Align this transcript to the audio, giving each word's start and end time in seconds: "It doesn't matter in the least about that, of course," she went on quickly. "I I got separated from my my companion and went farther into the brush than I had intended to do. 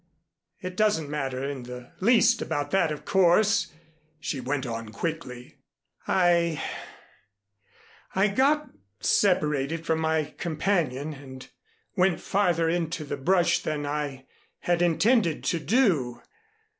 "It 0.61 0.75
doesn't 0.75 1.11
matter 1.11 1.47
in 1.47 1.61
the 1.61 1.91
least 1.99 2.41
about 2.41 2.71
that, 2.71 2.91
of 2.91 3.05
course," 3.05 3.71
she 4.19 4.39
went 4.39 4.65
on 4.65 4.89
quickly. 4.89 5.57
"I 6.07 6.59
I 8.15 8.29
got 8.29 8.71
separated 8.99 9.85
from 9.85 9.99
my 9.99 10.23
my 10.23 10.29
companion 10.39 11.13
and 11.13 11.47
went 11.95 12.19
farther 12.19 12.67
into 12.67 13.03
the 13.03 13.15
brush 13.15 13.59
than 13.59 13.85
I 13.85 14.25
had 14.61 14.81
intended 14.81 15.43
to 15.43 15.59
do. 15.59 16.23